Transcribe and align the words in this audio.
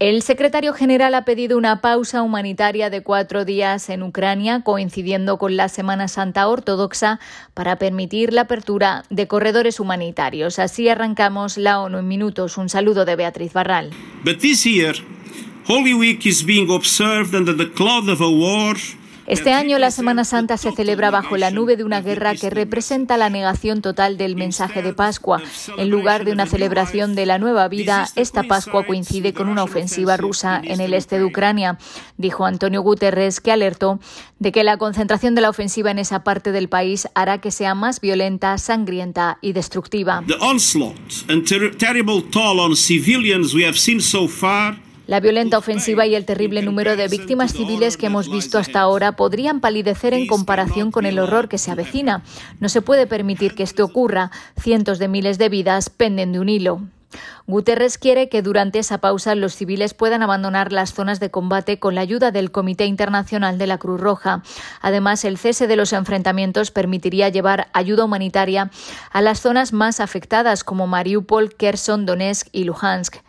El 0.00 0.22
secretario 0.22 0.74
general 0.74 1.12
ha 1.14 1.24
pedido 1.24 1.58
una 1.58 1.80
pausa 1.80 2.22
humanitaria 2.22 2.88
de 2.88 3.02
cuatro 3.02 3.44
días 3.44 3.88
en 3.88 4.04
Ucrania, 4.04 4.62
coincidiendo 4.62 5.38
con 5.38 5.56
la 5.56 5.68
Semana 5.68 6.06
Santa 6.06 6.46
Ortodoxa, 6.46 7.18
para 7.52 7.80
permitir 7.80 8.32
la 8.32 8.42
apertura 8.42 9.02
de 9.10 9.26
corredores 9.26 9.80
humanitarios. 9.80 10.60
Así 10.60 10.88
arrancamos 10.88 11.56
la 11.56 11.80
ONU 11.80 11.98
en 11.98 12.06
minutos. 12.06 12.58
Un 12.58 12.68
saludo 12.68 13.04
de 13.04 13.16
Beatriz 13.16 13.52
Barral. 13.52 13.90
Holy 15.70 15.92
Week 15.92 16.24
is 16.24 16.46
being 16.46 16.70
observed 16.70 17.34
under 17.34 17.54
the 17.54 17.70
cloud 17.70 18.08
of 18.08 18.20
a 18.20 18.28
war 18.28 18.76
este 19.28 19.52
año 19.52 19.78
la 19.78 19.90
Semana 19.90 20.24
Santa 20.24 20.56
se 20.56 20.72
celebra 20.72 21.10
bajo 21.10 21.36
la 21.36 21.50
nube 21.50 21.76
de 21.76 21.84
una 21.84 22.00
guerra 22.00 22.34
que 22.34 22.48
representa 22.48 23.16
la 23.16 23.28
negación 23.28 23.82
total 23.82 24.16
del 24.16 24.36
mensaje 24.36 24.82
de 24.82 24.94
Pascua. 24.94 25.42
En 25.76 25.90
lugar 25.90 26.24
de 26.24 26.32
una 26.32 26.46
celebración 26.46 27.14
de 27.14 27.26
la 27.26 27.38
nueva 27.38 27.68
vida, 27.68 28.08
esta 28.16 28.42
Pascua 28.42 28.86
coincide 28.86 29.34
con 29.34 29.48
una 29.48 29.64
ofensiva 29.64 30.16
rusa 30.16 30.60
en 30.64 30.80
el 30.80 30.94
este 30.94 31.18
de 31.18 31.24
Ucrania, 31.24 31.78
dijo 32.16 32.46
Antonio 32.46 32.80
Guterres, 32.80 33.40
que 33.40 33.52
alertó 33.52 34.00
de 34.38 34.50
que 34.50 34.64
la 34.64 34.78
concentración 34.78 35.34
de 35.34 35.42
la 35.42 35.50
ofensiva 35.50 35.90
en 35.90 35.98
esa 35.98 36.24
parte 36.24 36.50
del 36.50 36.68
país 36.68 37.06
hará 37.14 37.38
que 37.38 37.50
sea 37.50 37.74
más 37.74 38.00
violenta, 38.00 38.56
sangrienta 38.56 39.38
y 39.42 39.52
destructiva. 39.52 40.24
La 45.08 45.20
violenta 45.20 45.56
ofensiva 45.56 46.04
y 46.04 46.14
el 46.14 46.26
terrible 46.26 46.60
número 46.60 46.94
de 46.94 47.08
víctimas 47.08 47.54
civiles 47.54 47.96
que 47.96 48.04
hemos 48.04 48.30
visto 48.30 48.58
hasta 48.58 48.80
ahora 48.80 49.12
podrían 49.12 49.60
palidecer 49.60 50.12
en 50.12 50.26
comparación 50.26 50.90
con 50.90 51.06
el 51.06 51.18
horror 51.18 51.48
que 51.48 51.56
se 51.56 51.70
avecina. 51.70 52.22
No 52.60 52.68
se 52.68 52.82
puede 52.82 53.06
permitir 53.06 53.54
que 53.54 53.62
esto 53.62 53.86
ocurra. 53.86 54.30
Cientos 54.60 54.98
de 54.98 55.08
miles 55.08 55.38
de 55.38 55.48
vidas 55.48 55.88
penden 55.88 56.32
de 56.32 56.40
un 56.40 56.50
hilo. 56.50 56.82
Guterres 57.46 57.96
quiere 57.96 58.28
que 58.28 58.42
durante 58.42 58.80
esa 58.80 58.98
pausa 58.98 59.34
los 59.34 59.54
civiles 59.54 59.94
puedan 59.94 60.22
abandonar 60.22 60.74
las 60.74 60.92
zonas 60.92 61.20
de 61.20 61.30
combate 61.30 61.78
con 61.78 61.94
la 61.94 62.02
ayuda 62.02 62.30
del 62.30 62.50
Comité 62.50 62.84
Internacional 62.84 63.56
de 63.56 63.66
la 63.66 63.78
Cruz 63.78 63.98
Roja. 63.98 64.42
Además, 64.82 65.24
el 65.24 65.38
cese 65.38 65.66
de 65.66 65.76
los 65.76 65.94
enfrentamientos 65.94 66.70
permitiría 66.70 67.30
llevar 67.30 67.68
ayuda 67.72 68.04
humanitaria 68.04 68.70
a 69.10 69.22
las 69.22 69.40
zonas 69.40 69.72
más 69.72 70.00
afectadas 70.00 70.64
como 70.64 70.86
Mariupol, 70.86 71.54
Kherson, 71.54 72.04
Donetsk 72.04 72.48
y 72.52 72.64
Luhansk. 72.64 73.26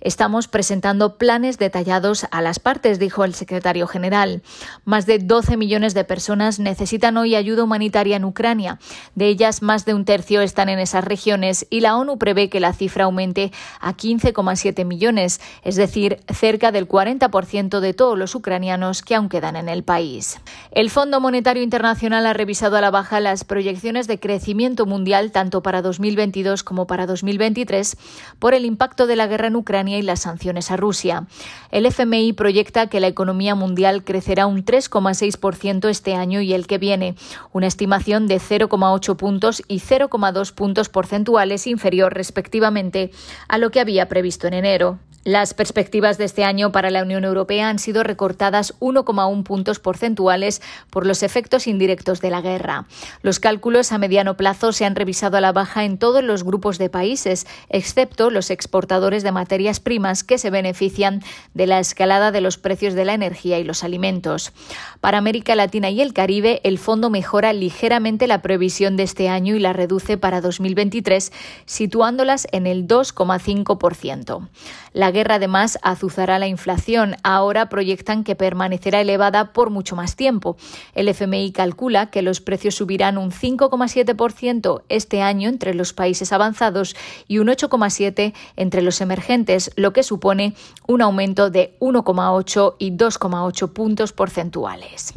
Estamos 0.00 0.46
presentando 0.46 1.18
planes 1.18 1.58
detallados 1.58 2.24
a 2.30 2.40
las 2.40 2.60
partes, 2.60 3.00
dijo 3.00 3.24
el 3.24 3.34
secretario 3.34 3.88
general. 3.88 4.42
Más 4.84 5.06
de 5.06 5.18
12 5.18 5.56
millones 5.56 5.92
de 5.92 6.04
personas 6.04 6.60
necesitan 6.60 7.16
hoy 7.16 7.34
ayuda 7.34 7.64
humanitaria 7.64 8.16
en 8.16 8.24
Ucrania. 8.24 8.78
De 9.16 9.26
ellas, 9.26 9.60
más 9.60 9.84
de 9.86 9.94
un 9.94 10.04
tercio 10.04 10.40
están 10.40 10.68
en 10.68 10.78
esas 10.78 11.04
regiones 11.04 11.66
y 11.68 11.80
la 11.80 11.96
ONU 11.96 12.16
prevé 12.16 12.48
que 12.48 12.60
la 12.60 12.74
cifra 12.74 13.04
aumente 13.04 13.50
a 13.80 13.96
15,7 13.96 14.84
millones, 14.84 15.40
es 15.64 15.74
decir, 15.74 16.20
cerca 16.32 16.70
del 16.70 16.86
40% 16.86 17.80
de 17.80 17.92
todos 17.92 18.16
los 18.16 18.36
ucranianos 18.36 19.02
que 19.02 19.16
aún 19.16 19.28
quedan 19.28 19.56
en 19.56 19.68
el 19.68 19.82
país. 19.82 20.38
El 20.70 20.90
Fondo 20.90 21.20
Monetario 21.20 21.64
Internacional 21.64 22.24
ha 22.26 22.34
revisado 22.34 22.76
a 22.76 22.80
la 22.80 22.92
baja 22.92 23.18
las 23.18 23.42
proyecciones 23.42 24.06
de 24.06 24.20
crecimiento 24.20 24.86
mundial 24.86 25.32
tanto 25.32 25.60
para 25.60 25.82
2022 25.82 26.62
como 26.62 26.86
para 26.86 27.06
2023 27.06 27.96
por 28.38 28.54
el 28.54 28.64
impacto 28.64 29.08
de 29.08 29.16
la 29.16 29.26
guerra 29.26 29.48
en 29.48 29.56
Ucrania 29.56 29.87
y 29.96 30.02
las 30.02 30.20
sanciones 30.20 30.70
a 30.70 30.76
Rusia. 30.76 31.26
El 31.70 31.86
FMI 31.86 32.34
proyecta 32.34 32.88
que 32.88 33.00
la 33.00 33.06
economía 33.06 33.54
mundial 33.54 34.04
crecerá 34.04 34.46
un 34.46 34.64
3,6% 34.64 35.88
este 35.88 36.14
año 36.14 36.40
y 36.42 36.52
el 36.52 36.66
que 36.66 36.78
viene, 36.78 37.14
una 37.52 37.66
estimación 37.66 38.26
de 38.26 38.36
0,8 38.36 39.16
puntos 39.16 39.62
y 39.68 39.80
0,2 39.80 40.52
puntos 40.52 40.88
porcentuales 40.90 41.66
inferior 41.66 42.12
respectivamente 42.12 43.10
a 43.48 43.58
lo 43.58 43.70
que 43.70 43.80
había 43.80 44.08
previsto 44.08 44.46
en 44.46 44.54
enero. 44.54 44.98
Las 45.28 45.52
perspectivas 45.52 46.16
de 46.16 46.24
este 46.24 46.42
año 46.42 46.72
para 46.72 46.90
la 46.90 47.02
Unión 47.02 47.22
Europea 47.22 47.68
han 47.68 47.78
sido 47.78 48.02
recortadas 48.02 48.72
1,1 48.80 49.42
puntos 49.42 49.78
porcentuales 49.78 50.62
por 50.88 51.06
los 51.06 51.22
efectos 51.22 51.66
indirectos 51.66 52.22
de 52.22 52.30
la 52.30 52.40
guerra. 52.40 52.86
Los 53.20 53.38
cálculos 53.38 53.92
a 53.92 53.98
mediano 53.98 54.38
plazo 54.38 54.72
se 54.72 54.86
han 54.86 54.96
revisado 54.96 55.36
a 55.36 55.42
la 55.42 55.52
baja 55.52 55.84
en 55.84 55.98
todos 55.98 56.24
los 56.24 56.44
grupos 56.44 56.78
de 56.78 56.88
países, 56.88 57.46
excepto 57.68 58.30
los 58.30 58.48
exportadores 58.48 59.22
de 59.22 59.32
materias 59.32 59.80
primas 59.80 60.24
que 60.24 60.38
se 60.38 60.48
benefician 60.48 61.22
de 61.52 61.66
la 61.66 61.78
escalada 61.78 62.32
de 62.32 62.40
los 62.40 62.56
precios 62.56 62.94
de 62.94 63.04
la 63.04 63.12
energía 63.12 63.58
y 63.58 63.64
los 63.64 63.84
alimentos. 63.84 64.54
Para 65.02 65.18
América 65.18 65.54
Latina 65.54 65.90
y 65.90 66.00
el 66.00 66.14
Caribe, 66.14 66.62
el 66.64 66.78
fondo 66.78 67.10
mejora 67.10 67.52
ligeramente 67.52 68.28
la 68.28 68.40
previsión 68.40 68.96
de 68.96 69.02
este 69.02 69.28
año 69.28 69.54
y 69.56 69.58
la 69.58 69.74
reduce 69.74 70.16
para 70.16 70.40
2023, 70.40 71.32
situándolas 71.66 72.48
en 72.50 72.66
el 72.66 72.88
2,5%. 72.88 74.48
La 74.94 75.12
guerra 75.18 75.34
además 75.34 75.78
azuzará 75.82 76.38
la 76.38 76.46
inflación. 76.46 77.16
Ahora 77.24 77.68
proyectan 77.68 78.22
que 78.22 78.36
permanecerá 78.36 79.00
elevada 79.00 79.52
por 79.52 79.70
mucho 79.70 79.96
más 79.96 80.14
tiempo. 80.14 80.56
El 80.94 81.08
FMI 81.08 81.50
calcula 81.50 82.10
que 82.10 82.22
los 82.22 82.40
precios 82.40 82.76
subirán 82.76 83.18
un 83.18 83.32
5,7% 83.32 84.82
este 84.88 85.20
año 85.20 85.48
entre 85.48 85.74
los 85.74 85.92
países 85.92 86.32
avanzados 86.32 86.94
y 87.26 87.38
un 87.38 87.48
8,7% 87.48 88.32
entre 88.56 88.82
los 88.82 89.00
emergentes, 89.00 89.72
lo 89.74 89.92
que 89.92 90.04
supone 90.04 90.54
un 90.86 91.02
aumento 91.02 91.50
de 91.50 91.76
1,8 91.80 92.76
y 92.78 92.92
2,8 92.92 93.72
puntos 93.72 94.12
porcentuales. 94.12 95.14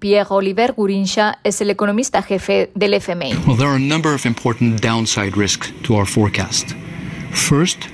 Pierre 0.00 0.26
Oliver 0.30 0.72
Gurinsha 0.72 1.38
es 1.44 1.60
el 1.60 1.70
economista 1.70 2.22
jefe 2.22 2.72
del 2.74 2.94
FMI. 2.94 3.34
Well, 3.46 3.56
there 3.56 3.68
are 3.68 3.76
a 3.76 3.78
number 3.78 4.12
of 4.12 4.26
important 4.26 4.82
downside 4.82 5.36
risks 5.36 5.72
to 5.84 5.94
our 5.94 6.06
forecast. 6.06 6.74
First, 7.30 7.88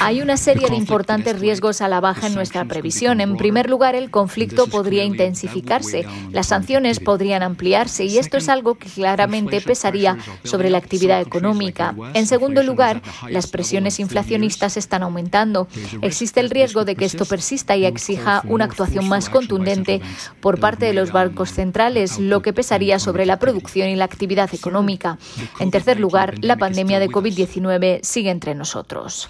hay 0.00 0.22
una 0.22 0.36
serie 0.36 0.68
de 0.68 0.76
importantes 0.76 1.38
riesgos 1.38 1.80
a 1.80 1.88
la 1.88 2.00
baja 2.00 2.26
en 2.26 2.34
nuestra 2.34 2.64
previsión. 2.64 3.20
En 3.20 3.36
primer 3.36 3.68
lugar, 3.68 3.94
el 3.94 4.10
conflicto 4.10 4.66
podría 4.66 5.04
intensificarse, 5.04 6.06
las 6.32 6.48
sanciones 6.48 7.00
podrían 7.00 7.42
ampliarse 7.42 8.04
y 8.04 8.18
esto 8.18 8.36
es 8.36 8.48
algo 8.48 8.76
que 8.76 8.88
claramente 8.88 9.60
pesaría 9.60 10.16
sobre 10.44 10.70
la 10.70 10.78
actividad 10.78 11.20
económica. 11.20 11.94
En 12.14 12.26
segundo 12.26 12.62
lugar, 12.62 13.02
las 13.28 13.46
presiones 13.46 14.00
inflacionistas 14.00 14.76
están 14.76 15.02
aumentando. 15.02 15.68
Existe 16.02 16.40
el 16.40 16.50
riesgo 16.50 16.84
de 16.84 16.96
que 16.96 17.04
esto 17.04 17.24
persista 17.24 17.76
y 17.76 17.84
exija 17.84 18.42
una 18.48 18.64
actuación 18.64 19.08
más 19.08 19.28
contundente 19.28 20.00
por 20.40 20.60
parte 20.60 20.86
de 20.86 20.94
los 20.94 21.12
bancos 21.12 21.50
centrales, 21.50 22.18
lo 22.18 22.42
que 22.42 22.52
pesaría 22.52 22.98
sobre 22.98 23.26
la 23.26 23.38
producción 23.38 23.88
y 23.88 23.96
la 23.96 24.04
actividad 24.04 24.54
económica. 24.54 25.18
En 25.60 25.70
tercer 25.70 26.00
lugar, 26.00 26.34
la 26.40 26.56
pandemia 26.56 26.98
de 26.98 27.08
COVID-19 27.08 28.00
sigue 28.02 28.30
entre 28.30 28.53
nosotros. 28.54 29.28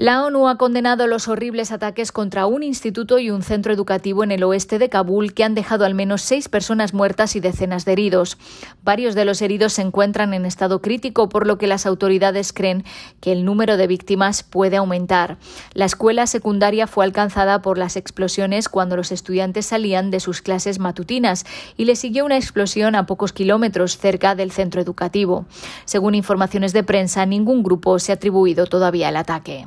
La 0.00 0.24
ONU 0.24 0.48
ha 0.48 0.56
condenado 0.56 1.06
los 1.06 1.28
horribles 1.28 1.72
ataques 1.72 2.10
contra 2.10 2.46
un 2.46 2.62
instituto 2.62 3.18
y 3.18 3.30
un 3.30 3.42
centro 3.42 3.70
educativo 3.70 4.24
en 4.24 4.30
el 4.30 4.42
oeste 4.44 4.78
de 4.78 4.88
Kabul 4.88 5.34
que 5.34 5.44
han 5.44 5.54
dejado 5.54 5.84
al 5.84 5.92
menos 5.92 6.22
seis 6.22 6.48
personas 6.48 6.94
muertas 6.94 7.36
y 7.36 7.40
decenas 7.40 7.84
de 7.84 7.92
heridos. 7.92 8.38
Varios 8.82 9.14
de 9.14 9.26
los 9.26 9.42
heridos 9.42 9.74
se 9.74 9.82
encuentran 9.82 10.32
en 10.32 10.46
estado 10.46 10.80
crítico, 10.80 11.28
por 11.28 11.46
lo 11.46 11.58
que 11.58 11.66
las 11.66 11.84
autoridades 11.84 12.54
creen 12.54 12.82
que 13.20 13.30
el 13.30 13.44
número 13.44 13.76
de 13.76 13.88
víctimas 13.88 14.42
puede 14.42 14.78
aumentar. 14.78 15.36
La 15.74 15.84
escuela 15.84 16.26
secundaria 16.26 16.86
fue 16.86 17.04
alcanzada 17.04 17.60
por 17.60 17.76
las 17.76 17.96
explosiones 17.98 18.70
cuando 18.70 18.96
los 18.96 19.12
estudiantes 19.12 19.66
salían 19.66 20.10
de 20.10 20.20
sus 20.20 20.40
clases 20.40 20.78
matutinas 20.78 21.44
y 21.76 21.84
le 21.84 21.94
siguió 21.94 22.24
una 22.24 22.38
explosión 22.38 22.94
a 22.94 23.04
pocos 23.04 23.34
kilómetros 23.34 23.98
cerca 23.98 24.34
del 24.34 24.50
centro 24.50 24.80
educativo. 24.80 25.44
Según 25.84 26.14
informaciones 26.14 26.72
de 26.72 26.84
prensa, 26.84 27.26
ningún 27.26 27.62
grupo 27.62 27.98
se 27.98 28.12
ha 28.12 28.14
atribuido 28.14 28.64
todavía 28.64 29.10
el 29.10 29.16
ataque. 29.16 29.66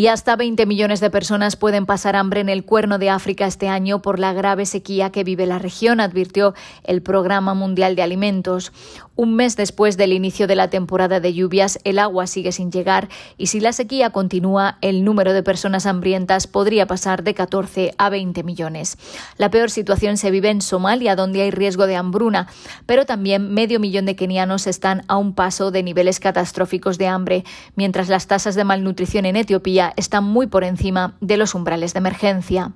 Y 0.00 0.06
hasta 0.06 0.34
20 0.34 0.64
millones 0.64 1.00
de 1.00 1.10
personas 1.10 1.56
pueden 1.56 1.84
pasar 1.84 2.16
hambre 2.16 2.40
en 2.40 2.48
el 2.48 2.64
cuerno 2.64 2.96
de 2.96 3.10
África 3.10 3.46
este 3.46 3.68
año 3.68 4.00
por 4.00 4.18
la 4.18 4.32
grave 4.32 4.64
sequía 4.64 5.12
que 5.12 5.24
vive 5.24 5.44
la 5.44 5.58
región, 5.58 6.00
advirtió 6.00 6.54
el 6.84 7.02
Programa 7.02 7.52
Mundial 7.52 7.96
de 7.96 8.02
Alimentos. 8.02 8.72
Un 9.14 9.36
mes 9.36 9.56
después 9.56 9.98
del 9.98 10.14
inicio 10.14 10.46
de 10.46 10.56
la 10.56 10.70
temporada 10.70 11.20
de 11.20 11.34
lluvias, 11.34 11.78
el 11.84 11.98
agua 11.98 12.26
sigue 12.26 12.52
sin 12.52 12.72
llegar 12.72 13.10
y 13.36 13.48
si 13.48 13.60
la 13.60 13.74
sequía 13.74 14.08
continúa, 14.08 14.78
el 14.80 15.04
número 15.04 15.34
de 15.34 15.42
personas 15.42 15.84
hambrientas 15.84 16.46
podría 16.46 16.86
pasar 16.86 17.22
de 17.22 17.34
14 17.34 17.92
a 17.98 18.08
20 18.08 18.42
millones. 18.42 18.96
La 19.36 19.50
peor 19.50 19.70
situación 19.70 20.16
se 20.16 20.30
vive 20.30 20.48
en 20.48 20.62
Somalia, 20.62 21.14
donde 21.14 21.42
hay 21.42 21.50
riesgo 21.50 21.86
de 21.86 21.96
hambruna, 21.96 22.46
pero 22.86 23.04
también 23.04 23.52
medio 23.52 23.78
millón 23.78 24.06
de 24.06 24.16
kenianos 24.16 24.66
están 24.66 25.02
a 25.08 25.18
un 25.18 25.34
paso 25.34 25.70
de 25.70 25.82
niveles 25.82 26.20
catastróficos 26.20 26.96
de 26.96 27.08
hambre, 27.08 27.44
mientras 27.76 28.08
las 28.08 28.26
tasas 28.26 28.54
de 28.54 28.64
malnutrición 28.64 29.26
en 29.26 29.36
Etiopía 29.36 29.89
están 29.96 30.24
muy 30.24 30.46
por 30.46 30.64
encima 30.64 31.16
de 31.20 31.36
los 31.36 31.54
umbrales 31.54 31.92
de 31.92 31.98
emergencia. 31.98 32.72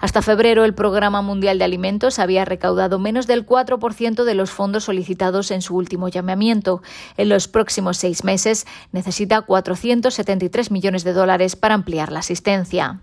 Hasta 0.00 0.22
febrero, 0.22 0.64
el 0.64 0.74
Programa 0.74 1.22
Mundial 1.22 1.58
de 1.58 1.64
Alimentos 1.64 2.18
había 2.18 2.44
recaudado 2.44 2.98
menos 2.98 3.26
del 3.26 3.46
4% 3.46 4.24
de 4.24 4.34
los 4.34 4.50
fondos 4.50 4.84
solicitados 4.84 5.50
en 5.50 5.62
su 5.62 5.76
último 5.76 6.08
llamamiento. 6.08 6.82
En 7.16 7.28
los 7.28 7.48
próximos 7.48 7.96
seis 7.96 8.24
meses 8.24 8.66
necesita 8.92 9.42
473 9.42 10.70
millones 10.70 11.04
de 11.04 11.12
dólares 11.12 11.56
para 11.56 11.74
ampliar 11.74 12.12
la 12.12 12.20
asistencia. 12.20 13.00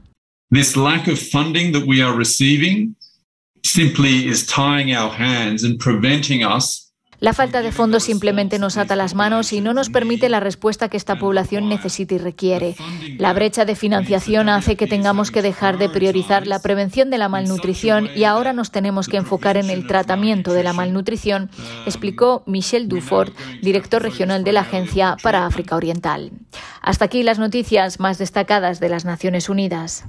This 0.51 0.75
lack 0.75 1.07
of 1.07 1.19
funding 1.19 1.73
that 1.73 1.83
we 1.85 2.01
are 2.01 2.15
receiving 2.15 2.95
simply 3.63 4.27
is 4.27 4.45
tying 4.45 4.95
our 4.95 5.11
hands 5.11 5.63
and 5.63 5.77
preventing 5.77 6.43
us 6.43 6.88
La 7.19 7.33
falta 7.33 7.61
de 7.61 7.73
fondos 7.73 8.03
simplemente 8.03 8.59
nos 8.59 8.77
ata 8.77 8.95
las 8.95 9.13
manos 9.13 9.51
y 9.51 9.59
no 9.59 9.73
nos 9.73 9.89
permite 9.89 10.29
la 10.29 10.39
respuesta 10.39 10.87
que 10.87 10.95
esta 10.95 11.19
población 11.19 11.67
necesita 11.67 12.15
y 12.15 12.17
requiere. 12.17 12.75
La 13.17 13.33
brecha 13.33 13.65
de 13.65 13.75
financiación 13.75 14.47
hace 14.47 14.77
que 14.77 14.87
tengamos 14.87 15.29
que 15.29 15.41
dejar 15.41 15.77
de 15.77 15.89
priorizar 15.89 16.47
la 16.47 16.59
prevención 16.59 17.09
de 17.09 17.17
la 17.17 17.27
malnutrición 17.27 18.09
y 18.15 18.23
ahora 18.23 18.53
nos 18.53 18.71
tenemos 18.71 19.09
que 19.09 19.17
enfocar 19.17 19.57
en 19.57 19.69
el 19.69 19.85
tratamiento 19.85 20.53
de 20.53 20.63
la 20.63 20.71
malnutrición, 20.71 21.49
explicó 21.85 22.43
Michel 22.45 22.87
Dufort, 22.87 23.35
director 23.61 24.01
regional 24.01 24.45
de 24.45 24.53
la 24.53 24.61
Agencia 24.61 25.17
para 25.21 25.45
África 25.45 25.75
Oriental. 25.75 26.31
Hasta 26.81 27.05
aquí 27.05 27.23
las 27.23 27.37
noticias 27.37 27.99
más 27.99 28.17
destacadas 28.17 28.79
de 28.79 28.87
las 28.87 29.03
Naciones 29.03 29.49
Unidas. 29.49 30.05